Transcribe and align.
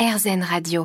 RZN 0.00 0.42
Radio. 0.42 0.84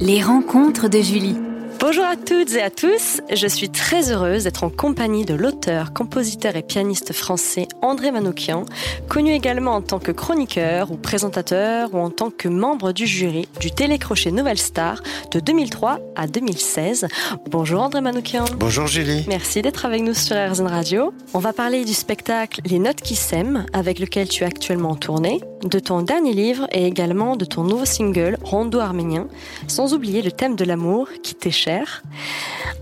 Les 0.00 0.22
rencontres 0.22 0.88
de 0.88 0.98
Julie. 1.02 1.36
Bonjour 1.80 2.04
à 2.04 2.14
toutes 2.14 2.52
et 2.52 2.60
à 2.60 2.68
tous, 2.68 3.22
je 3.32 3.46
suis 3.46 3.70
très 3.70 4.12
heureuse 4.12 4.44
d'être 4.44 4.64
en 4.64 4.68
compagnie 4.68 5.24
de 5.24 5.32
l'auteur, 5.32 5.94
compositeur 5.94 6.54
et 6.54 6.62
pianiste 6.62 7.14
français 7.14 7.68
André 7.80 8.10
Manoukian, 8.10 8.66
connu 9.08 9.32
également 9.32 9.76
en 9.76 9.80
tant 9.80 9.98
que 9.98 10.12
chroniqueur 10.12 10.90
ou 10.90 10.98
présentateur 10.98 11.94
ou 11.94 11.98
en 11.98 12.10
tant 12.10 12.30
que 12.30 12.48
membre 12.48 12.92
du 12.92 13.06
jury 13.06 13.48
du 13.60 13.70
télécrochet 13.70 14.30
Nouvelle 14.30 14.58
Star 14.58 15.02
de 15.30 15.40
2003 15.40 16.00
à 16.16 16.26
2016. 16.26 17.08
Bonjour 17.48 17.80
André 17.80 18.02
Manoukian. 18.02 18.44
Bonjour 18.58 18.86
Julie. 18.86 19.24
Merci 19.26 19.62
d'être 19.62 19.86
avec 19.86 20.02
nous 20.02 20.12
sur 20.12 20.36
RZN 20.36 20.66
Radio. 20.66 21.14
On 21.32 21.38
va 21.38 21.54
parler 21.54 21.86
du 21.86 21.94
spectacle 21.94 22.60
Les 22.66 22.78
Notes 22.78 23.00
qui 23.00 23.14
s'aiment 23.14 23.64
avec 23.72 24.00
lequel 24.00 24.28
tu 24.28 24.44
es 24.44 24.46
actuellement 24.46 24.90
en 24.90 24.96
tournée, 24.96 25.40
de 25.64 25.78
ton 25.78 26.02
dernier 26.02 26.34
livre 26.34 26.66
et 26.72 26.86
également 26.86 27.36
de 27.36 27.46
ton 27.46 27.64
nouveau 27.64 27.86
single 27.86 28.36
Rondo 28.42 28.80
arménien, 28.80 29.28
sans 29.66 29.94
oublier 29.94 30.20
le 30.20 30.30
thème 30.30 30.56
de 30.56 30.64
l'amour 30.66 31.08
qui 31.22 31.34
t'est 31.34 31.50
cher 31.70 32.02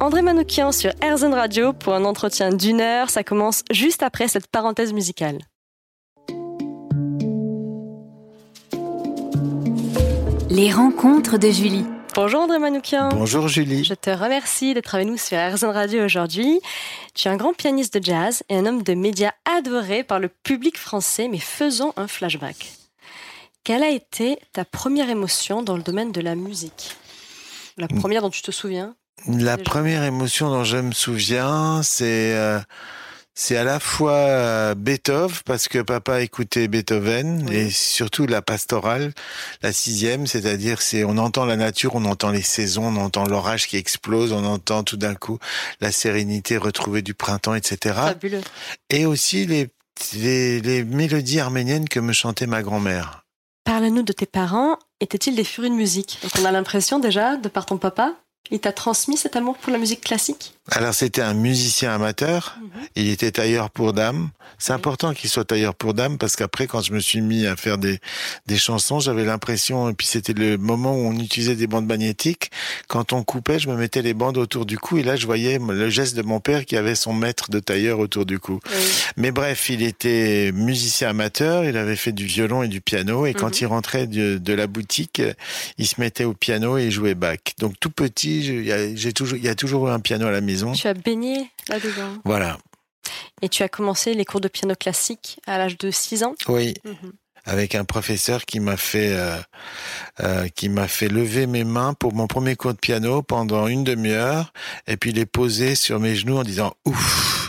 André 0.01 0.23
Manoukian 0.23 0.73
sur 0.73 0.93
RZN 1.03 1.35
Radio 1.35 1.73
pour 1.73 1.95
un 1.95 2.05
entretien 2.05 2.51
d'une 2.51 2.81
heure. 2.81 3.11
Ça 3.11 3.23
commence 3.23 3.63
juste 3.71 4.03
après 4.03 4.29
cette 4.29 4.47
parenthèse 4.47 4.93
musicale. 4.93 5.39
Les 10.49 10.73
rencontres 10.73 11.37
de 11.37 11.51
Julie. 11.51 11.85
Bonjour 12.15 12.41
André 12.41 12.59
Manoukian. 12.59 13.11
Bonjour 13.11 13.49
Julie. 13.49 13.85
Je 13.85 13.95
te 13.95 14.11
remercie 14.11 14.73
d'être 14.73 14.95
avec 14.95 15.07
nous 15.07 15.19
sur 15.19 15.37
RZN 15.37 15.67
Radio 15.67 16.05
aujourd'hui. 16.05 16.61
Tu 17.15 17.29
es 17.29 17.31
un 17.31 17.37
grand 17.37 17.53
pianiste 17.53 17.99
de 17.99 18.03
jazz 18.03 18.43
et 18.49 18.57
un 18.57 18.65
homme 18.65 18.83
de 18.83 18.95
médias 18.95 19.33
adoré 19.45 20.03
par 20.03 20.19
le 20.19 20.29
public 20.29 20.79
français, 20.79 21.29
mais 21.29 21.39
faisons 21.39 21.93
un 21.97 22.09
flashback. 22.09 22.73
Quelle 23.65 23.83
a 23.83 23.91
été 23.91 24.39
ta 24.53 24.65
première 24.65 25.11
émotion 25.11 25.63
dans 25.63 25.77
le 25.77 25.83
domaine 25.83 26.13
de 26.13 26.23
la 26.23 26.35
musique? 26.35 26.97
La 27.79 27.89
première 27.89 28.23
dont 28.23 28.31
tu 28.31 28.43
te 28.43 28.51
souviens 28.51 28.95
La 29.27 29.57
première 29.57 30.03
émotion 30.03 30.51
dont 30.51 30.65
je 30.65 30.77
me 30.77 30.93
souviens, 30.93 31.83
c'est 31.83 32.35
euh, 32.35 32.61
c'est 33.41 33.57
à 33.57 33.63
la 33.63 33.79
fois 33.79 34.15
euh, 34.15 34.75
Beethoven 34.75 35.37
parce 35.45 35.69
que 35.69 35.79
papa 35.79 36.23
écoutait 36.23 36.67
Beethoven 36.67 37.49
et 37.53 37.71
surtout 37.71 38.27
la 38.27 38.43
pastorale, 38.43 39.13
la 39.63 39.73
sixième, 39.73 40.27
c'est-à-dire 40.27 40.83
c'est 40.83 41.05
on 41.05 41.19
entend 41.19 41.45
la 41.45 41.57
nature, 41.57 41.95
on 41.95 42.05
entend 42.05 42.31
les 42.31 42.43
saisons, 42.43 42.87
on 42.87 42.97
entend 42.97 43.27
l'orage 43.27 43.69
qui 43.69 43.77
explose, 43.77 44.33
on 44.33 44.45
entend 44.45 44.83
tout 44.83 44.97
d'un 44.97 45.15
coup 45.15 45.39
la 45.81 45.93
sérénité 45.93 46.57
retrouvée 46.57 47.01
du 47.01 47.15
printemps, 47.15 47.55
etc. 47.55 47.95
Fabuleux. 47.95 48.41
Et 48.91 49.07
aussi 49.07 49.47
les, 49.47 49.69
les, 50.15 50.61
les 50.61 50.83
mélodies 50.83 51.39
arméniennes 51.39 51.89
que 51.89 52.01
me 52.01 52.13
chantait 52.13 52.49
ma 52.49 52.63
grand-mère. 52.63 53.25
Parle-nous 53.63 54.03
de 54.03 54.13
tes 54.13 54.27
parents. 54.27 54.79
Étaient-ils 55.01 55.37
des 55.37 55.45
furus 55.45 55.71
de 55.71 55.75
musique? 55.75 56.19
Donc 56.23 56.33
on 56.41 56.45
a 56.45 56.51
l'impression 56.51 56.99
déjà, 56.99 57.37
de 57.37 57.49
par 57.49 57.67
ton 57.67 57.79
papa, 57.79 58.15
il 58.51 58.59
t'a 58.59 58.73
transmis 58.73 59.17
cet 59.17 59.37
amour 59.37 59.57
pour 59.57 59.73
la 59.73 59.79
musique 59.79 60.01
classique? 60.01 60.58
Alors 60.71 60.93
c'était 60.93 61.23
un 61.23 61.35
musicien 61.35 61.95
amateur, 61.95 62.59
mhm. 62.61 62.69
il 62.97 63.09
était 63.09 63.31
tailleur 63.31 63.71
pour 63.71 63.93
dames. 63.93 64.29
C'est 64.59 64.73
important 64.73 65.15
qu'il 65.15 65.31
soit 65.31 65.45
tailleur 65.45 65.75
pour 65.75 65.95
dames 65.95 66.19
parce 66.19 66.35
qu'après 66.35 66.67
quand 66.67 66.83
je 66.83 66.93
me 66.93 67.01
suis 67.01 67.21
mis 67.21 67.47
à 67.47 67.57
faire 67.57 67.79
des, 67.79 68.01
des 68.47 68.57
chansons, 68.59 68.99
j'avais 68.99 69.25
l'impression, 69.25 69.89
et 69.89 69.95
puis 69.95 70.07
c'était 70.07 70.33
le 70.33 70.59
moment 70.59 70.95
où 70.95 71.07
on 71.07 71.19
utilisait 71.19 71.55
des 71.55 71.67
bandes 71.67 71.87
magnétiques, 71.87 72.51
quand 72.89 73.13
on 73.13 73.23
coupait, 73.23 73.59
je 73.59 73.69
me 73.69 73.77
mettais 73.77 74.03
les 74.03 74.15
bandes 74.15 74.37
autour 74.37 74.67
du 74.67 74.77
cou 74.77 74.99
et 74.99 75.03
là 75.03 75.17
je 75.17 75.27
voyais 75.27 75.59
le 75.59 75.89
geste 75.91 76.17
de 76.17 76.23
mon 76.23 76.41
père 76.41 76.67
qui 76.67 76.77
avait 76.77 76.97
son 76.97 77.13
maître 77.13 77.51
de 77.51 77.61
tailleur 77.61 77.99
autour 77.99 78.27
du 78.27 78.39
cou. 78.39 78.61
Mais 79.17 79.31
bref, 79.31 79.71
il 79.71 79.83
était 79.83 80.51
musicien 80.53 81.11
amateur, 81.11 81.65
il 81.65 81.77
avait 81.77 81.97
fait 81.97 82.13
du 82.13 82.27
violon 82.27 82.63
et 82.63 82.69
du 82.69 82.81
piano 82.81 83.27
et 83.27 83.33
quand 83.33 83.49
mhm. 83.49 83.59
il 83.61 83.67
rentrait 83.67 84.07
de, 84.07 84.39
de 84.39 84.53
la 84.53 84.67
boutique, 84.67 85.23
il 85.79 85.87
se 85.87 86.01
mettait 86.01 86.25
au 86.25 86.35
piano 86.35 86.77
et 86.77 86.91
jouait 86.91 87.15
Bach. 87.15 87.39
Donc 87.59 87.75
tout 87.81 87.91
petit, 87.91 88.65
j'ai 88.97 89.13
toujours, 89.13 89.39
il 89.39 89.45
y 89.45 89.49
a 89.49 89.55
toujours 89.55 89.89
eu 89.89 89.91
un 89.91 90.01
piano 90.01 90.27
à 90.27 90.31
la 90.31 90.41
maison. 90.41 90.58
Tu 90.73 90.89
as 90.89 90.95
baigné 90.95 91.51
là-dedans. 91.69 92.19
Voilà. 92.25 92.59
Et 93.43 93.49
tu 93.49 93.63
as 93.63 93.69
commencé 93.69 94.15
les 94.15 94.25
cours 94.25 94.41
de 94.41 94.49
piano 94.49 94.75
classique 94.75 95.41
à 95.47 95.59
l'âge 95.59 95.79
de 95.79 95.91
6 95.91 96.25
ans 96.25 96.35
Oui. 96.49 96.75
Mhm. 96.85 97.13
Avec 97.45 97.75
un 97.75 97.85
professeur 97.85 98.45
qui 98.45 98.61
m'a 98.61 98.77
fait 98.77 99.13
euh, 99.13 99.39
euh, 100.21 100.49
qui 100.49 100.69
m'a 100.69 100.87
fait 100.87 101.09
lever 101.09 101.47
mes 101.47 101.65
mains 101.65 101.95
pour 101.95 102.13
mon 102.13 102.27
premier 102.27 102.57
cours 102.57 102.75
de 102.75 102.79
piano 102.79 103.23
pendant 103.23 103.69
une 103.69 103.85
demi-heure 103.85 104.53
et 104.87 104.99
puis 104.99 105.13
les 105.13 105.25
poser 105.25 105.75
sur 105.75 105.99
mes 105.99 106.15
genoux 106.15 106.37
en 106.37 106.43
disant 106.43 106.75
ouf 106.85 107.48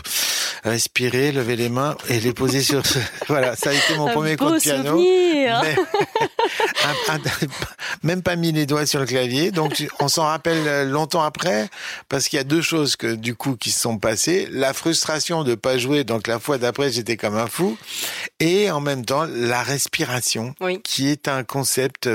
respirer, 0.64 1.32
lever 1.32 1.56
les 1.56 1.68
mains 1.68 1.96
et 2.08 2.20
les 2.20 2.32
poser 2.32 2.62
sur. 2.62 2.82
voilà, 3.28 3.56
ça 3.56 3.70
a 3.70 3.72
été 3.72 3.96
mon 3.96 4.12
premier 4.12 4.36
cours 4.36 4.52
de 4.52 4.58
piano. 4.58 5.00
même 8.02 8.22
pas 8.22 8.36
mis 8.36 8.52
les 8.52 8.66
doigts 8.66 8.86
sur 8.86 9.00
le 9.00 9.06
clavier, 9.06 9.50
donc 9.50 9.86
on 9.98 10.08
s'en 10.08 10.24
rappelle 10.24 10.88
longtemps 10.88 11.22
après 11.22 11.68
parce 12.08 12.28
qu'il 12.28 12.36
y 12.36 12.40
a 12.40 12.44
deux 12.44 12.62
choses 12.62 12.96
que 12.96 13.14
du 13.14 13.34
coup 13.34 13.56
qui 13.56 13.70
se 13.70 13.80
sont 13.80 13.98
passées 13.98 14.48
la 14.50 14.72
frustration 14.72 15.44
de 15.44 15.54
pas 15.54 15.78
jouer, 15.78 16.04
donc 16.04 16.26
la 16.26 16.38
fois 16.38 16.58
d'après 16.58 16.90
j'étais 16.90 17.16
comme 17.16 17.36
un 17.36 17.46
fou, 17.46 17.76
et 18.38 18.70
en 18.70 18.80
même 18.80 19.04
temps 19.04 19.26
la 19.28 19.62
respiration, 19.62 20.54
qui 20.84 21.08
est 21.08 21.28
un 21.28 21.44
concept 21.44 22.08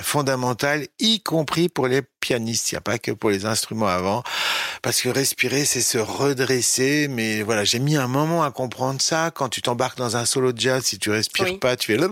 fondamental, 0.00 0.86
y 0.98 1.20
compris 1.20 1.68
pour 1.68 1.88
les 1.88 2.02
pianistes. 2.20 2.70
Il 2.70 2.74
n'y 2.74 2.78
a 2.78 2.82
pas 2.82 2.98
que 2.98 3.10
pour 3.10 3.30
les 3.30 3.46
instruments 3.46 3.88
avant, 3.88 4.22
parce 4.82 5.00
que 5.00 5.08
respirer, 5.08 5.64
c'est 5.64 5.80
se 5.80 5.98
redresser. 5.98 7.08
Mais 7.08 7.42
voilà, 7.42 7.64
j'ai 7.64 7.78
mis 7.78 7.96
un 7.96 8.08
moment 8.08 8.42
à 8.42 8.50
comprendre 8.50 9.00
ça. 9.00 9.30
Quand 9.30 9.48
tu 9.48 9.62
t'embarques 9.62 9.98
dans 9.98 10.16
un 10.16 10.24
solo 10.24 10.52
de 10.52 10.60
jazz, 10.60 10.84
si 10.84 10.98
tu 10.98 11.10
respires 11.10 11.58
pas, 11.58 11.76
tu 11.76 11.92
fais 11.92 12.08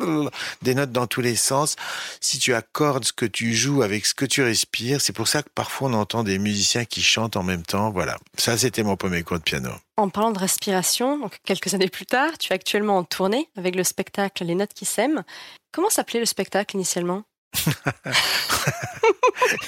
des 0.63 0.75
notes 0.75 0.93
dans 0.93 1.07
tous 1.07 1.21
les 1.21 1.37
sens. 1.37 1.77
Si 2.21 2.39
tu 2.39 2.55
accordes 2.55 3.05
ce 3.05 3.13
que 3.13 3.27
tu 3.27 3.55
joues 3.55 3.83
avec 3.83 4.07
ce 4.07 4.15
que 4.15 4.25
tu 4.25 4.43
respires, 4.43 5.01
c'est 5.01 5.13
pour 5.13 5.29
ça 5.29 5.43
que 5.43 5.49
parfois 5.55 5.89
on 5.89 5.95
entend 5.95 6.25
des 6.25 6.39
musiciens 6.39 6.85
qui 6.85 7.03
chantent 7.03 7.37
en 7.37 7.43
même 7.43 7.63
temps. 7.63 7.91
Voilà, 7.91 8.17
ça 8.37 8.57
c'était 8.57 8.83
mon 8.83 8.97
premier 8.97 9.23
cours 9.23 9.39
de 9.39 9.43
piano. 9.43 9.71
En 9.97 10.09
parlant 10.11 10.31
de 10.31 10.39
respiration, 10.39 11.19
donc 11.19 11.39
quelques 11.45 11.73
années 11.73 11.89
plus 11.89 12.07
tard, 12.07 12.37
tu 12.39 12.53
es 12.53 12.55
actuellement 12.55 12.99
en 12.99 13.05
tournée 13.05 13.49
avec 13.57 13.75
le 13.75 13.85
spectacle 13.85 14.45
Les 14.45 14.55
Notes 14.55 14.75
qui 14.75 14.85
s'aiment. 14.85 15.25
Comment 15.73 15.91
s'appelait 15.91 16.21
le 16.21 16.27
spectacle 16.27 16.77
initialement? 16.77 17.23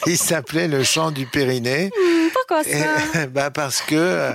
Il 0.06 0.18
s'appelait 0.18 0.68
le 0.68 0.82
chant 0.84 1.10
du 1.10 1.26
Périnée. 1.26 1.90
Hmm, 1.96 2.28
pourquoi 2.32 2.64
ça? 2.64 3.26
Bah 3.28 3.50
Parce 3.50 3.80
que, 3.82 3.94
euh, 3.94 4.32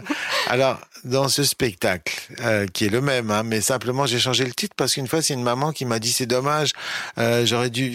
alors, 0.47 0.79
dans 1.05 1.27
ce 1.27 1.43
spectacle, 1.43 2.13
euh, 2.41 2.65
qui 2.67 2.85
est 2.85 2.89
le 2.89 3.01
même, 3.01 3.29
hein, 3.31 3.43
mais 3.43 3.61
simplement 3.61 4.05
j'ai 4.05 4.19
changé 4.19 4.45
le 4.45 4.53
titre 4.53 4.73
parce 4.77 4.93
qu'une 4.93 5.07
fois 5.07 5.21
c'est 5.21 5.33
une 5.33 5.43
maman 5.43 5.71
qui 5.71 5.85
m'a 5.85 5.99
dit 5.99 6.11
c'est 6.11 6.25
dommage, 6.25 6.71
euh, 7.17 7.45
j'aurais 7.45 7.69
dû, 7.69 7.93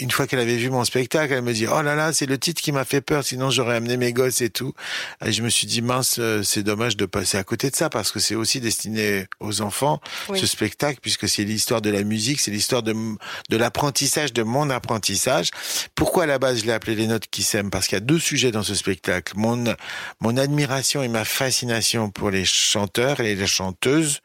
une 0.00 0.10
fois 0.10 0.26
qu'elle 0.26 0.38
avait 0.38 0.56
vu 0.56 0.70
mon 0.70 0.84
spectacle, 0.84 1.32
elle 1.32 1.42
me 1.42 1.52
dit 1.52 1.66
oh 1.66 1.82
là 1.82 1.94
là 1.94 2.12
c'est 2.12 2.26
le 2.26 2.38
titre 2.38 2.62
qui 2.62 2.72
m'a 2.72 2.84
fait 2.84 3.00
peur, 3.00 3.24
sinon 3.24 3.50
j'aurais 3.50 3.76
amené 3.76 3.96
mes 3.96 4.12
gosses 4.12 4.40
et 4.42 4.50
tout. 4.50 4.74
Et 5.24 5.32
je 5.32 5.42
me 5.42 5.48
suis 5.48 5.66
dit 5.66 5.82
mince 5.82 6.16
euh, 6.18 6.42
c'est 6.42 6.62
dommage 6.62 6.96
de 6.96 7.06
passer 7.06 7.38
à 7.38 7.44
côté 7.44 7.70
de 7.70 7.76
ça 7.76 7.90
parce 7.90 8.12
que 8.12 8.20
c'est 8.20 8.34
aussi 8.34 8.60
destiné 8.60 9.26
aux 9.40 9.60
enfants 9.60 10.00
ce 10.34 10.46
spectacle 10.46 11.00
puisque 11.02 11.28
c'est 11.28 11.44
l'histoire 11.44 11.80
de 11.80 11.90
la 11.90 12.04
musique, 12.04 12.40
c'est 12.40 12.50
l'histoire 12.50 12.82
de 12.82 12.94
de 13.48 13.56
l'apprentissage, 13.56 14.32
de 14.32 14.42
mon 14.42 14.70
apprentissage. 14.70 15.50
Pourquoi 15.94 16.24
à 16.24 16.26
la 16.26 16.38
base 16.38 16.60
je 16.60 16.66
l'ai 16.66 16.72
appelé 16.72 16.94
les 16.94 17.06
notes 17.06 17.26
qui 17.30 17.42
s'aiment? 17.42 17.70
Parce 17.70 17.86
qu'il 17.86 17.96
y 17.96 18.02
a 18.02 18.04
deux 18.04 18.18
sujets 18.18 18.52
dans 18.52 18.62
ce 18.62 18.74
spectacle, 18.74 19.32
mon 19.36 19.64
mon 20.20 20.36
admiration 20.36 21.02
et 21.02 21.08
ma 21.08 21.24
fascination 21.24 22.10
pour 22.10 22.19
les 22.28 22.44
chanteurs 22.44 23.20
et 23.20 23.34
les 23.34 23.46
chanteuses 23.46 24.20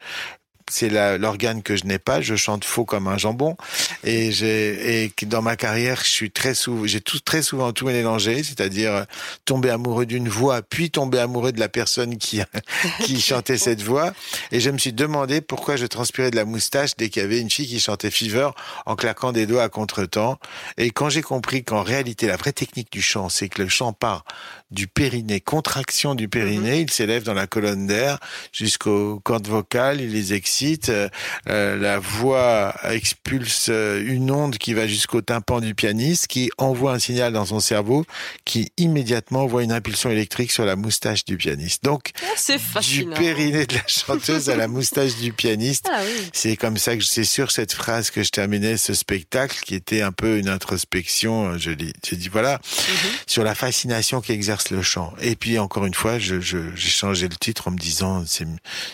c'est 0.68 0.88
l'organe 1.18 1.62
que 1.62 1.76
je 1.76 1.84
n'ai 1.84 1.98
pas. 1.98 2.20
Je 2.20 2.34
chante 2.34 2.64
faux 2.64 2.84
comme 2.84 3.06
un 3.06 3.16
jambon. 3.16 3.56
Et 4.02 4.32
j'ai, 4.32 5.04
et 5.04 5.12
dans 5.26 5.42
ma 5.42 5.56
carrière, 5.56 6.00
je 6.02 6.10
suis 6.10 6.30
très 6.30 6.54
souvent, 6.54 6.86
j'ai 6.86 7.00
tout, 7.00 7.20
très 7.20 7.42
souvent 7.42 7.72
tout 7.72 7.86
mélangé, 7.86 8.42
c'est-à-dire 8.42 8.92
euh, 8.92 9.04
tomber 9.44 9.70
amoureux 9.70 10.06
d'une 10.06 10.28
voix, 10.28 10.62
puis 10.62 10.90
tomber 10.90 11.20
amoureux 11.20 11.52
de 11.52 11.60
la 11.60 11.68
personne 11.68 12.18
qui, 12.18 12.40
qui 13.04 13.20
chantait 13.20 13.58
cette 13.58 13.82
voix. 13.82 14.12
Et 14.50 14.60
je 14.60 14.70
me 14.70 14.78
suis 14.78 14.92
demandé 14.92 15.40
pourquoi 15.40 15.76
je 15.76 15.86
transpirais 15.86 16.30
de 16.30 16.36
la 16.36 16.44
moustache 16.44 16.96
dès 16.96 17.10
qu'il 17.10 17.22
y 17.22 17.24
avait 17.24 17.40
une 17.40 17.50
fille 17.50 17.68
qui 17.68 17.78
chantait 17.78 18.10
Fever 18.10 18.50
en 18.86 18.96
claquant 18.96 19.32
des 19.32 19.46
doigts 19.46 19.62
à 19.62 19.68
contretemps. 19.68 20.38
Et 20.78 20.90
quand 20.90 21.10
j'ai 21.10 21.22
compris 21.22 21.62
qu'en 21.62 21.82
réalité, 21.82 22.26
la 22.26 22.36
vraie 22.36 22.52
technique 22.52 22.90
du 22.90 23.02
chant, 23.02 23.28
c'est 23.28 23.48
que 23.48 23.62
le 23.62 23.68
chant 23.68 23.92
part 23.92 24.24
du 24.72 24.88
périnée, 24.88 25.40
contraction 25.40 26.16
du 26.16 26.28
périnée, 26.28 26.80
mm-hmm. 26.80 26.82
il 26.82 26.90
s'élève 26.90 27.22
dans 27.22 27.34
la 27.34 27.46
colonne 27.46 27.86
d'air 27.86 28.18
jusqu'aux 28.52 29.20
cordes 29.20 29.46
vocales, 29.46 30.00
il 30.00 30.10
les 30.10 30.32
excite 30.32 30.55
euh, 30.88 31.08
euh, 31.48 31.76
la 31.76 31.98
voix 31.98 32.74
expulse 32.84 33.68
euh, 33.68 34.02
une 34.06 34.30
onde 34.30 34.58
qui 34.58 34.74
va 34.74 34.86
jusqu'au 34.86 35.20
tympan 35.20 35.60
du 35.60 35.74
pianiste, 35.74 36.26
qui 36.26 36.50
envoie 36.58 36.92
un 36.92 36.98
signal 36.98 37.32
dans 37.32 37.46
son 37.46 37.60
cerveau, 37.60 38.04
qui 38.44 38.72
immédiatement 38.76 39.42
envoie 39.42 39.62
une 39.62 39.72
impulsion 39.72 40.10
électrique 40.10 40.52
sur 40.52 40.64
la 40.64 40.76
moustache 40.76 41.24
du 41.24 41.36
pianiste. 41.36 41.84
Donc, 41.84 42.10
ah, 42.22 42.80
du 42.80 43.06
périnée 43.06 43.66
de 43.66 43.74
la 43.74 43.86
chanteuse 43.86 44.50
à 44.50 44.56
la 44.56 44.68
moustache 44.68 45.16
du 45.16 45.32
pianiste. 45.32 45.86
Ah 45.96 46.02
c'est 46.32 46.56
comme 46.56 46.76
ça 46.76 46.96
que 46.96 47.04
c'est 47.04 47.24
sur 47.24 47.50
cette 47.50 47.72
phrase 47.72 48.10
que 48.10 48.22
je 48.22 48.30
terminais 48.30 48.76
ce 48.76 48.92
spectacle, 48.92 49.58
qui 49.64 49.74
était 49.74 50.02
un 50.02 50.12
peu 50.12 50.36
une 50.36 50.48
introspection. 50.48 51.56
Je 51.58 51.70
dis, 51.70 52.28
voilà, 52.28 52.54
mhm. 52.54 53.10
sur 53.26 53.44
la 53.44 53.54
fascination 53.54 54.20
qu'exerce 54.20 54.70
le 54.70 54.82
chant. 54.82 55.14
Et 55.22 55.36
puis 55.36 55.58
encore 55.58 55.86
une 55.86 55.94
fois, 55.94 56.18
j'ai 56.18 56.40
changé 56.76 57.28
le 57.28 57.36
titre 57.36 57.68
en 57.68 57.70
me 57.70 57.78
disant 57.78 58.24
c'est 58.26 58.46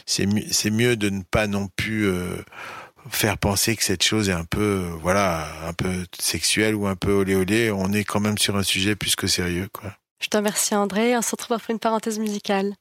c'est 0.06 0.70
mieux 0.70 0.96
de 0.96 1.10
ne 1.10 1.22
pas 1.22 1.46
non 1.52 1.68
pu 1.76 2.04
euh, 2.04 2.36
faire 3.10 3.38
penser 3.38 3.76
que 3.76 3.84
cette 3.84 4.02
chose 4.02 4.28
est 4.28 4.34
un 4.34 4.44
peu, 4.44 4.88
voilà, 5.00 5.46
un 5.66 5.72
peu 5.72 6.04
sexuelle 6.18 6.74
ou 6.74 6.86
un 6.86 6.96
peu 6.96 7.12
olé 7.12 7.34
olé. 7.34 7.70
On 7.70 7.92
est 7.92 8.04
quand 8.04 8.20
même 8.20 8.38
sur 8.38 8.56
un 8.56 8.62
sujet 8.62 8.96
plus 8.96 9.16
que 9.16 9.26
sérieux, 9.26 9.68
quoi. 9.72 9.92
Je 10.20 10.28
te 10.28 10.36
remercie 10.36 10.74
André. 10.74 11.16
On 11.16 11.22
se 11.22 11.32
retrouve 11.32 11.56
après 11.56 11.72
une 11.72 11.78
parenthèse 11.78 12.18
musicale. 12.18 12.74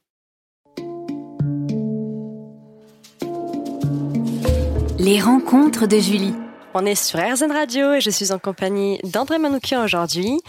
Les 4.98 5.20
rencontres 5.20 5.86
de 5.86 5.98
Julie. 5.98 6.34
On 6.74 6.86
est 6.86 6.94
sur 6.94 7.18
RZN 7.18 7.50
Radio 7.50 7.94
et 7.94 8.00
je 8.00 8.10
suis 8.10 8.32
en 8.32 8.38
compagnie 8.38 8.98
d'André 9.02 9.38
Manoukian 9.38 9.84
aujourd'hui. 9.84 10.40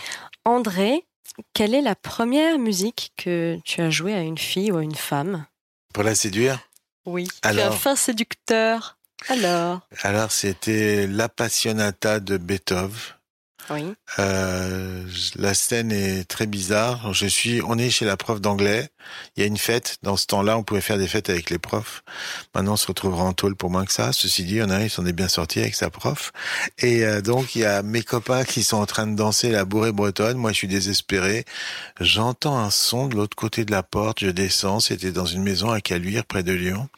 André, 0.45 1.03
quelle 1.53 1.73
est 1.73 1.81
la 1.81 1.95
première 1.95 2.59
musique 2.59 3.11
que 3.17 3.57
tu 3.65 3.81
as 3.81 3.89
jouée 3.89 4.13
à 4.13 4.21
une 4.21 4.37
fille 4.37 4.71
ou 4.71 4.77
à 4.77 4.83
une 4.83 4.95
femme? 4.95 5.47
Pour 5.93 6.03
la 6.03 6.13
séduire? 6.13 6.59
Oui. 7.05 7.27
Alors- 7.41 7.69
Tu 7.69 7.75
as 7.75 7.79
fin 7.79 7.95
séducteur. 7.95 8.97
Alors 9.29 9.81
Alors, 10.01 10.31
c'était 10.31 11.07
l'Appassionata 11.07 12.19
de 12.19 12.37
Beethoven. 12.37 12.91
Euh, 14.19 15.05
la 15.35 15.53
scène 15.53 15.91
est 15.91 16.25
très 16.25 16.47
bizarre. 16.47 17.13
Je 17.13 17.27
suis, 17.27 17.61
on 17.61 17.77
est 17.77 17.89
chez 17.89 18.05
la 18.05 18.17
prof 18.17 18.41
d'anglais. 18.41 18.89
Il 19.35 19.41
y 19.41 19.43
a 19.43 19.47
une 19.47 19.57
fête. 19.57 19.97
Dans 20.03 20.17
ce 20.17 20.27
temps-là, 20.27 20.57
on 20.57 20.63
pouvait 20.63 20.81
faire 20.81 20.97
des 20.97 21.07
fêtes 21.07 21.29
avec 21.29 21.49
les 21.49 21.59
profs. 21.59 22.03
Maintenant, 22.53 22.73
on 22.73 22.77
se 22.77 22.87
retrouvera 22.87 23.23
en 23.23 23.33
tôle 23.33 23.55
pour 23.55 23.69
moins 23.69 23.85
que 23.85 23.93
ça. 23.93 24.11
Ceci 24.13 24.43
dit, 24.43 24.59
un, 24.59 24.81
il 24.81 24.89
s'en 24.89 25.05
est 25.05 25.13
bien 25.13 25.27
sorti 25.27 25.59
avec 25.59 25.75
sa 25.75 25.89
prof. 25.89 26.31
Et 26.79 27.05
euh, 27.05 27.21
donc, 27.21 27.55
il 27.55 27.61
y 27.61 27.65
a 27.65 27.83
mes 27.83 28.03
copains 28.03 28.43
qui 28.43 28.63
sont 28.63 28.77
en 28.77 28.85
train 28.85 29.07
de 29.07 29.15
danser 29.15 29.49
la 29.49 29.65
bourrée 29.65 29.91
bretonne. 29.91 30.37
Moi, 30.37 30.51
je 30.51 30.57
suis 30.57 30.67
désespéré. 30.67 31.45
J'entends 31.99 32.57
un 32.57 32.69
son 32.69 33.07
de 33.07 33.15
l'autre 33.15 33.35
côté 33.35 33.65
de 33.65 33.71
la 33.71 33.83
porte. 33.83 34.19
Je 34.21 34.29
descends. 34.29 34.79
C'était 34.79 35.11
dans 35.11 35.25
une 35.25 35.43
maison 35.43 35.71
à 35.71 35.81
Caluire, 35.81 36.25
près 36.25 36.43
de 36.43 36.53
Lyon. 36.53 36.89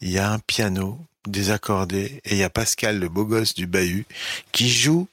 Il 0.00 0.10
y 0.10 0.18
a 0.18 0.30
un 0.30 0.38
piano 0.38 0.98
désaccordé 1.26 2.20
et 2.24 2.32
il 2.32 2.38
y 2.38 2.42
a 2.42 2.50
Pascal, 2.50 2.98
le 2.98 3.08
beau 3.08 3.24
gosse 3.24 3.54
du 3.54 3.66
bahut, 3.66 4.06
qui 4.52 4.70
joue 4.70 5.08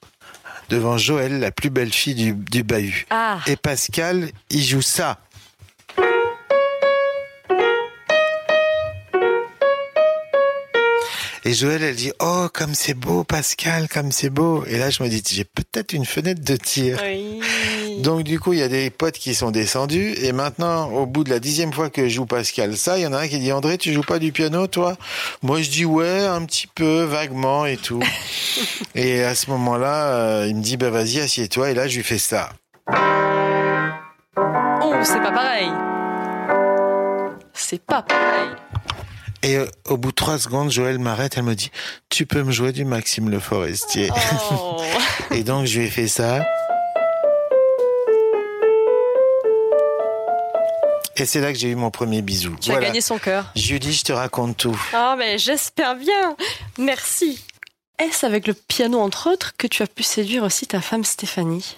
devant 0.69 0.97
Joël, 0.97 1.39
la 1.39 1.51
plus 1.51 1.69
belle 1.69 1.93
fille 1.93 2.15
du, 2.15 2.33
du 2.33 2.63
bahut. 2.63 3.05
Ah 3.09 3.39
Et 3.47 3.55
Pascal, 3.55 4.29
il 4.49 4.63
joue 4.63 4.81
ça. 4.81 5.19
Et 11.47 11.53
Joël, 11.53 11.83
elle 11.83 11.95
dit, 11.95 12.11
oh, 12.19 12.47
comme 12.51 12.73
c'est 12.73 12.95
beau, 12.95 13.23
Pascal, 13.23 13.87
comme 13.87 14.11
c'est 14.11 14.31
beau. 14.31 14.65
Et 14.65 14.79
là, 14.79 14.89
je 14.89 15.03
me 15.03 15.09
dis, 15.09 15.21
j'ai 15.29 15.43
peut-être 15.43 15.93
une 15.93 16.05
fenêtre 16.05 16.43
de 16.43 16.55
tir. 16.55 16.99
Oui. 17.03 17.39
Donc 17.99 18.23
du 18.23 18.39
coup, 18.39 18.53
il 18.53 18.59
y 18.59 18.63
a 18.63 18.67
des 18.67 18.89
potes 18.89 19.17
qui 19.17 19.33
sont 19.35 19.51
descendus 19.51 20.15
et 20.21 20.31
maintenant, 20.31 20.89
au 20.91 21.05
bout 21.05 21.23
de 21.23 21.29
la 21.29 21.39
dixième 21.39 21.73
fois 21.73 21.89
que 21.89 22.03
je 22.03 22.15
joue 22.15 22.25
Pascal 22.25 22.75
ça, 22.77 22.97
il 22.97 23.03
y 23.03 23.07
en 23.07 23.13
a 23.13 23.19
un 23.19 23.27
qui 23.27 23.39
dit 23.39 23.51
André, 23.51 23.77
tu 23.77 23.93
joues 23.93 24.01
pas 24.01 24.19
du 24.19 24.31
piano, 24.31 24.67
toi? 24.67 24.95
Moi, 25.41 25.61
je 25.61 25.69
dis 25.69 25.85
ouais, 25.85 26.25
un 26.25 26.43
petit 26.45 26.67
peu, 26.67 27.03
vaguement 27.03 27.65
et 27.65 27.77
tout. 27.77 28.01
et 28.95 29.23
à 29.23 29.35
ce 29.35 29.49
moment-là, 29.51 30.07
euh, 30.13 30.45
il 30.47 30.55
me 30.55 30.61
dit 30.61 30.77
bah 30.77 30.89
vas-y, 30.89 31.19
assieds-toi. 31.19 31.71
Et 31.71 31.73
là, 31.73 31.87
je 31.87 31.97
lui 31.97 32.03
fais 32.03 32.17
ça. 32.17 32.49
Oh, 34.81 34.93
c'est 35.03 35.21
pas 35.21 35.31
pareil. 35.31 35.71
C'est 37.53 37.81
pas 37.81 38.01
pareil. 38.01 38.49
Et 39.43 39.57
euh, 39.57 39.67
au 39.87 39.97
bout 39.97 40.09
de 40.09 40.15
trois 40.15 40.39
secondes, 40.39 40.71
Joël 40.71 40.97
m'arrête, 40.97 41.35
elle 41.37 41.43
me 41.43 41.53
dit 41.53 41.71
tu 42.09 42.25
peux 42.25 42.41
me 42.41 42.51
jouer 42.51 42.71
du 42.71 42.83
Maxime 42.83 43.29
Le 43.29 43.39
Forestier. 43.39 44.09
Oh. 44.51 44.81
et 45.31 45.43
donc 45.43 45.65
je 45.65 45.79
lui 45.79 45.85
ai 45.85 45.89
fait 45.89 46.07
ça. 46.07 46.43
Et 51.17 51.25
c'est 51.25 51.39
là 51.39 51.53
que 51.53 51.59
j'ai 51.59 51.69
eu 51.69 51.75
mon 51.75 51.91
premier 51.91 52.21
bisou. 52.21 52.55
tu 52.59 52.71
as 52.71 52.79
gagné 52.79 53.01
son 53.01 53.17
cœur. 53.17 53.51
Julie, 53.55 53.93
je 53.93 54.03
te 54.03 54.11
raconte 54.11 54.57
tout. 54.57 54.79
Ah, 54.93 55.15
mais 55.17 55.37
j'espère 55.37 55.95
bien. 55.95 56.35
Merci. 56.77 57.43
Est-ce 57.99 58.25
avec 58.25 58.47
le 58.47 58.53
piano, 58.53 58.99
entre 58.99 59.31
autres, 59.31 59.53
que 59.57 59.67
tu 59.67 59.81
as 59.81 59.87
pu 59.87 60.03
séduire 60.03 60.43
aussi 60.43 60.67
ta 60.67 60.81
femme 60.81 61.05
Stéphanie? 61.05 61.77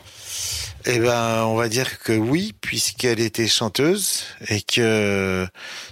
Eh 0.86 1.00
ben, 1.00 1.44
on 1.45 1.56
va 1.56 1.69
dire 1.69 2.00
que 2.00 2.13
oui, 2.13 2.56
puisqu'elle 2.62 3.19
était 3.19 3.48
chanteuse 3.48 4.24
et 4.48 4.62
que 4.62 5.48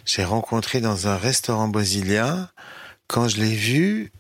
j'ai 0.06 0.24
rencontré 0.24 0.82
dans 0.82 1.08
un 1.08 1.18
restaurant 1.18 1.68
brésilien. 1.68 2.50
Quand 3.08 3.28
je 3.28 3.38
l'ai 3.38 3.54
vue, 3.54 4.12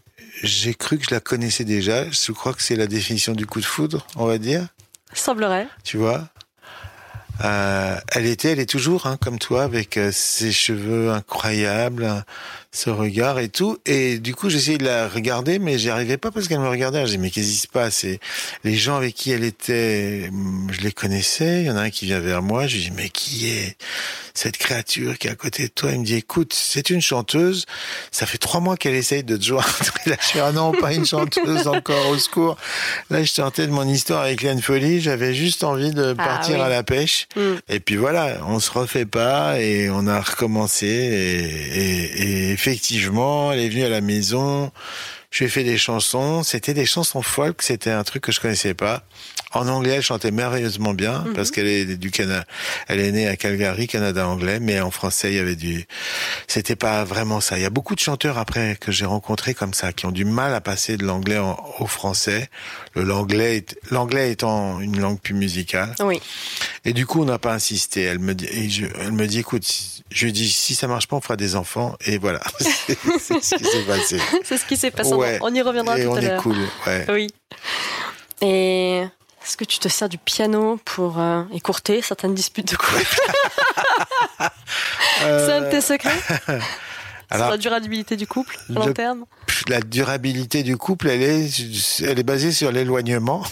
j'ai 0.44 0.75
cru 0.75 1.00
que 1.00 1.06
je 1.10 1.16
la 1.16 1.22
connaissais 1.22 1.63
déjà. 1.63 2.10
Je 2.12 2.31
crois 2.31 2.54
que 2.54 2.62
c'est 2.62 2.75
la 2.75 2.88
définition 2.88 3.33
du 3.33 3.48
coup 3.48 3.60
de 3.60 3.66
foudre, 3.66 4.06
on 4.16 4.25
va 4.25 4.38
dire. 4.38 4.68
Semblerait. 5.13 5.68
Tu 5.83 5.98
vois? 5.98 6.27
Euh, 7.44 7.98
elle 8.14 8.26
était, 8.26 8.52
elle 8.52 8.60
est 8.60 8.70
toujours 8.70 9.08
hein, 9.08 9.18
comme 9.22 9.40
toi, 9.40 9.64
avec 9.64 9.98
euh, 9.98 10.12
ses 10.14 10.52
cheveux 10.52 11.12
incroyables, 11.12 12.24
ce 12.72 12.90
regard 12.90 13.40
et 13.40 13.50
tout. 13.50 13.78
Et 13.86 14.20
du 14.20 14.34
coup, 14.34 14.50
j'essayais 14.50 14.78
de 14.78 14.86
la 14.86 15.08
regarder, 15.08 15.60
mais 15.60 15.78
j'y 15.78 15.90
arrivais 15.90 16.18
pas 16.18 16.32
parce 16.32 16.48
qu'elle 16.48 16.60
me 16.60 16.70
regardait. 16.70 17.06
Je 17.06 17.12
dis 17.12 17.18
mais 17.18 17.30
qu'est-ce 17.30 17.48
qui 17.50 17.56
se 17.58 17.68
passe? 17.68 18.04
Et 18.04 18.20
les 18.64 18.76
gens 18.76 18.96
avec 18.96 19.16
qui 19.16 19.32
elle 19.32 19.44
était, 19.44 20.30
hum, 20.32 20.68
je 20.72 20.82
les 20.82 20.92
connaissais. 20.92 21.62
Il 21.62 21.66
y 21.68 21.72
en 21.72 21.78
a 21.78 21.82
un 21.82 21.90
qui 21.90 22.06
vient 22.06 22.20
vers 22.20 22.42
moi. 22.42 22.68
Je 22.68 22.76
lui 22.78 22.84
dis 22.84 22.92
mais 22.92 23.10
qui 23.10 23.50
est 23.50 23.76
cette 24.34 24.58
créature 24.58 25.18
qui 25.18 25.28
est 25.28 25.32
à 25.32 25.36
côté 25.36 25.64
de 25.64 25.72
toi? 25.74 25.92
Il 25.92 26.02
me 26.02 26.06
dit 26.06 26.16
écoute, 26.16 26.54
c'est 26.54 26.90
une 26.90 27.02
chanteuse. 27.02 27.66
Ça 28.12 28.26
fait 28.26 28.38
trois 28.38 28.60
mois 28.60 28.76
qu'elle 28.78 28.96
essaye 28.96 29.24
de 29.24 29.38
te 29.38 29.44
joindre. 29.44 29.66
Et 30.06 30.10
là, 30.10 30.18
je 30.22 30.26
fais 30.28 30.40
ah 30.42 30.52
non, 30.52 30.72
pas 30.74 30.94
une 30.94 31.06
chanteuse 31.06 31.68
encore 31.68 32.08
au 32.10 32.18
secours. 32.18 32.58
Là, 33.10 33.24
je 33.24 33.34
tentais 33.34 33.68
de 33.68 33.72
mon 33.72 33.88
histoire 33.88 34.24
avec 34.24 34.42
Liane 34.42 34.62
Folie. 34.62 35.02
J'avais 35.02 35.34
juste 35.34 35.64
envie 35.64 35.92
de 35.92 36.14
Ah 36.18 36.26
partir 36.26 36.56
oui. 36.56 36.62
à 36.62 36.70
la 36.70 36.84
pêche. 36.84 37.25
Mm. 37.36 37.56
Et 37.69 37.80
puis 37.80 37.95
voilà, 37.95 38.39
on 38.48 38.60
se 38.60 38.72
refait 38.72 39.06
pas 39.06 39.60
et 39.60 39.89
on 39.89 40.07
a 40.07 40.22
recommencé. 40.22 40.88
Et, 40.88 41.80
et- 41.80 42.22
et 42.48 42.51
effectivement, 42.51 43.51
elle 43.51 43.60
est 43.60 43.69
venue 43.69 43.83
à 43.83 43.89
la 43.89 44.01
maison. 44.01 44.72
Je 45.36 45.40
lui 45.40 45.48
ai 45.48 45.50
fait 45.50 45.66
des 45.66 45.78
chansons. 45.78 46.44
C'était 46.44 46.74
des 46.74 46.86
chansons 46.86 47.22
folk. 47.22 47.62
C'était 47.62 47.92
un 47.92 48.06
truc 48.06 48.24
que 48.24 48.32
je 48.32 48.40
connaissais 48.40 48.74
pas. 48.74 49.04
En 49.52 49.68
anglais, 49.68 49.96
elle 49.96 50.02
chantait 50.02 50.32
merveilleusement 50.32 50.94
bien 50.94 51.26
Mhm. 51.26 51.34
parce 51.34 51.52
qu'elle 51.52 51.68
est 51.68 51.98
du 51.98 52.10
Canada. 52.10 52.46
Elle 52.88 53.02
est 53.02 53.12
née 53.12 53.28
à 53.28 53.36
Calgary, 53.36 53.88
Canada 53.88 54.26
anglais, 54.30 54.62
mais 54.62 54.80
en 54.80 54.92
français, 54.92 55.32
il 55.34 55.36
y 55.36 55.40
avait 55.40 55.58
du. 55.58 55.86
C'était 56.48 56.78
pas 56.78 57.04
vraiment 57.04 57.42
ça. 57.42 57.58
Il 57.58 57.64
y 57.64 57.66
a 57.66 57.70
beaucoup 57.70 57.96
de 57.96 58.00
chanteurs 58.00 58.38
après 58.38 58.78
que 58.80 58.94
j'ai 58.94 59.06
rencontrés 59.06 59.54
comme 59.54 59.74
ça 59.74 59.92
qui 59.92 60.06
ont 60.06 60.12
du 60.14 60.24
mal 60.24 60.54
à 60.56 60.62
passer 60.62 60.96
de 60.96 61.04
l'anglais 61.06 61.40
au 61.80 61.86
français. 61.86 62.50
Le 62.94 63.04
l'anglais, 63.04 63.58
est- 63.58 63.78
l'anglais 63.92 64.32
étant 64.32 64.80
une 64.80 65.02
langue 65.02 65.20
plus 65.20 65.34
musicale. 65.34 65.96
Oui. 66.00 66.22
Et 66.86 66.94
du 66.94 67.06
coup, 67.06 67.22
on 67.22 67.26
n'a 67.26 67.40
pas 67.40 67.54
insisté. 67.54 68.04
Elle 68.04 68.20
me 68.20 68.34
dit, 68.34 68.48
et 68.50 68.70
je- 68.70 68.86
elle 69.02 69.12
me 69.12 69.28
dit, 69.28 69.40
écoute, 69.40 69.66
je 70.12 70.26
lui 70.26 70.32
dis, 70.32 70.50
si 70.50 70.76
ça 70.76 70.88
marche 70.88 71.08
pas, 71.08 71.18
on 71.18 71.22
fera 71.22 71.36
des 71.36 71.56
enfants. 71.58 71.96
Et 72.06 72.18
voilà, 72.20 72.40
c'est 72.60 72.98
c'est 73.20 73.42
ce 73.44 73.56
qui 73.56 73.66
s'est 73.66 73.84
passé. 73.86 74.18
C'est 74.46 74.58
ce 74.58 74.66
qui 74.66 74.78
s'est 74.78 74.92
passé. 74.92 75.14
Ouais. 75.14 75.25
On 75.42 75.54
y 75.54 75.62
reviendra 75.62 75.98
Et 76.00 76.04
tout 76.04 76.10
on 76.12 76.16
à 76.16 76.22
l'heure. 76.22 76.42
cool. 76.42 76.57
Ouais. 76.88 77.06
Oui. 77.10 77.27
Et 78.41 78.98
est-ce 79.44 79.58
que 79.58 79.63
tu 79.65 79.79
te 79.79 79.88
sers 79.88 80.10
du 80.10 80.17
piano 80.17 80.79
pour 80.86 81.20
euh, 81.20 81.44
écourter 81.53 82.01
certaines 82.01 82.34
disputes 82.34 82.72
de 82.72 82.75
couple? 82.75 83.05
C'est 85.20 85.51
un 85.51 85.62
de 85.62 85.70
tes 85.72 85.82
secrets? 85.82 86.10
Euh, 86.50 86.60
alors, 87.29 87.48
Sur 87.48 87.51
la 87.51 87.58
durabilité 87.58 88.15
du 88.15 88.27
couple 88.27 88.58
à 88.70 88.74
long 88.74 88.94
terme 88.94 89.25
la 89.67 89.79
durabilité 89.79 90.63
du 90.63 90.77
couple, 90.77 91.10
elle 91.10 91.22
est, 91.22 92.01
elle 92.01 92.20
est 92.20 92.24
basée 92.24 92.51
sur 92.51 92.72
l'éloignement. 92.72 93.44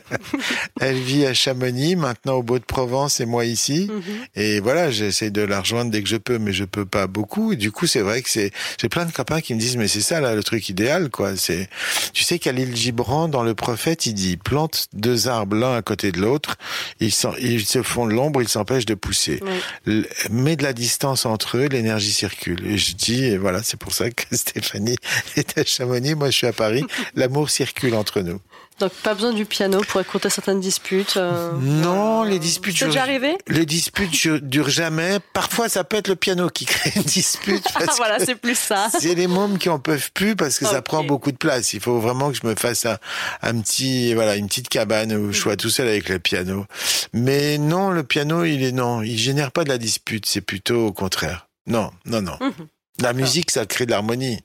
elle 0.80 0.98
vit 0.98 1.26
à 1.26 1.34
Chamonix, 1.34 1.96
maintenant 1.96 2.34
au 2.34 2.42
Beau-de-Provence 2.42 3.20
et 3.20 3.26
moi 3.26 3.44
ici. 3.44 3.88
Mhm. 3.90 4.02
Et 4.36 4.60
voilà, 4.60 4.90
j'essaie 4.90 5.30
de 5.30 5.42
la 5.42 5.60
rejoindre 5.60 5.90
dès 5.90 6.02
que 6.02 6.08
je 6.08 6.16
peux, 6.16 6.38
mais 6.38 6.52
je 6.52 6.64
peux 6.64 6.84
pas 6.84 7.06
beaucoup. 7.06 7.52
Et 7.52 7.56
du 7.56 7.72
coup, 7.72 7.86
c'est 7.86 8.00
vrai 8.00 8.22
que 8.22 8.30
c'est, 8.30 8.52
j'ai 8.80 8.88
plein 8.88 9.04
de 9.04 9.12
copains 9.12 9.40
qui 9.40 9.54
me 9.54 9.60
disent, 9.60 9.76
mais 9.76 9.88
c'est 9.88 10.00
ça, 10.00 10.20
là, 10.20 10.34
le 10.34 10.42
truc 10.42 10.68
idéal, 10.68 11.10
quoi. 11.10 11.36
C'est, 11.36 11.68
tu 12.12 12.22
sais 12.22 12.38
qu'à 12.38 12.52
l'île 12.52 12.76
Gibran, 12.76 13.28
dans 13.28 13.42
le 13.42 13.54
prophète, 13.54 14.06
il 14.06 14.14
dit, 14.14 14.36
plante 14.36 14.88
deux 14.92 15.28
arbres 15.28 15.56
l'un 15.56 15.76
à 15.76 15.82
côté 15.82 16.12
de 16.12 16.20
l'autre, 16.20 16.56
ils, 17.00 17.12
se 17.12 17.82
font 17.82 18.06
de 18.06 18.12
l'ombre, 18.12 18.42
ils 18.42 18.48
s'empêchent 18.48 18.86
de 18.86 18.94
pousser. 18.94 19.40
Oui. 19.86 20.06
Mets 20.30 20.56
de 20.56 20.62
la 20.62 20.72
distance 20.72 21.26
entre 21.26 21.58
eux, 21.58 21.66
l'énergie 21.66 22.12
circule. 22.12 22.66
Et 22.66 22.78
je 22.78 22.94
et 23.10 23.36
voilà, 23.36 23.62
c'est 23.62 23.76
pour 23.78 23.92
ça 23.92 24.10
que 24.10 24.24
Stéphanie 24.36 24.96
est 25.36 25.58
à 25.58 25.64
Chamonix, 25.64 26.14
moi 26.14 26.30
je 26.30 26.36
suis 26.36 26.46
à 26.46 26.52
Paris. 26.52 26.84
L'amour 27.14 27.50
circule 27.50 27.94
entre 27.94 28.20
nous. 28.20 28.40
Donc 28.80 28.92
pas 29.02 29.14
besoin 29.14 29.32
du 29.32 29.44
piano 29.44 29.80
pour 29.86 30.00
écouter 30.00 30.30
certaines 30.30 30.58
disputes. 30.58 31.16
euh, 31.16 31.52
Non, 31.60 32.24
euh, 32.24 32.28
les 32.28 32.38
disputes. 32.38 32.76
C'est 32.78 32.86
déjà 32.86 33.02
arrivé 33.02 33.36
Les 33.46 33.66
disputes 33.66 34.26
durent 34.42 34.70
jamais. 34.70 35.18
Parfois, 35.34 35.68
ça 35.68 35.84
peut 35.84 35.98
être 35.98 36.08
le 36.08 36.16
piano 36.16 36.48
qui 36.48 36.64
crée 36.66 36.90
une 36.96 37.02
dispute. 37.02 37.62
Ah, 37.74 37.80
Parce 37.84 37.98
Voilà, 37.98 38.18
c'est 38.18 38.34
plus 38.34 38.58
ça. 38.58 38.88
c'est 38.98 39.14
les 39.14 39.26
mômes 39.26 39.58
qui 39.58 39.68
en 39.68 39.78
peuvent 39.78 40.10
plus 40.14 40.34
parce 40.36 40.58
que 40.58 40.64
ça 40.64 40.80
prend 40.82 41.04
beaucoup 41.04 41.30
de 41.32 41.36
place. 41.36 41.74
Il 41.74 41.80
faut 41.80 42.00
vraiment 42.00 42.30
que 42.32 42.36
je 42.42 42.46
me 42.46 42.54
fasse 42.56 42.86
un, 42.86 42.98
un 43.42 43.60
petit, 43.60 44.14
voilà, 44.14 44.36
une 44.36 44.48
petite 44.48 44.68
cabane 44.70 45.12
où 45.12 45.32
je 45.32 45.38
sois 45.38 45.56
tout 45.56 45.70
seul 45.70 45.86
avec 45.88 46.08
le 46.08 46.18
piano. 46.18 46.64
Mais 47.12 47.58
non, 47.58 47.90
le 47.90 48.02
piano, 48.02 48.44
il 48.44 48.64
est 48.64 48.72
non, 48.72 49.02
il 49.02 49.18
génère 49.18 49.52
pas 49.52 49.64
de 49.64 49.68
la 49.68 49.78
dispute. 49.78 50.24
C'est 50.26 50.40
plutôt 50.40 50.86
au 50.86 50.92
contraire. 50.92 51.46
Non, 51.66 51.90
non, 52.06 52.22
non. 52.22 52.36
Mhm. 52.40 52.66
La 53.02 53.12
musique, 53.12 53.50
ça 53.50 53.66
crée 53.66 53.84
de 53.84 53.90
l'harmonie. 53.90 54.38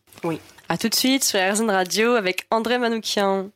À 0.68 0.80
tout 0.80 0.90
de 0.90 0.96
suite 0.96 1.24
sur 1.24 1.40
RZN 1.40 1.70
Radio 1.70 2.14
avec 2.14 2.48
André 2.50 2.80
Manoukian. 2.80 3.52